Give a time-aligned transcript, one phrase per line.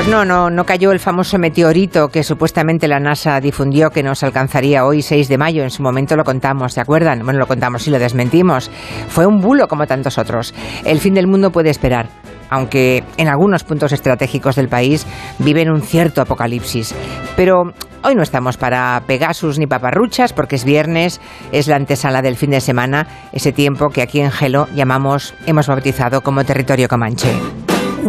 [0.00, 4.22] Pues no, no, no cayó el famoso meteorito que supuestamente la NASA difundió que nos
[4.22, 5.62] alcanzaría hoy 6 de mayo.
[5.62, 7.20] En su momento lo contamos, ¿se acuerdan?
[7.22, 8.70] Bueno, lo contamos y lo desmentimos.
[9.08, 10.54] Fue un bulo como tantos otros.
[10.86, 12.08] El fin del mundo puede esperar
[12.48, 15.06] aunque en algunos puntos estratégicos del país
[15.38, 16.94] viven un cierto apocalipsis.
[17.36, 21.20] Pero hoy no estamos para Pegasus ni paparruchas porque es viernes,
[21.52, 25.68] es la antesala del fin de semana, ese tiempo que aquí en Gelo llamamos, hemos
[25.68, 27.28] bautizado como territorio comanche.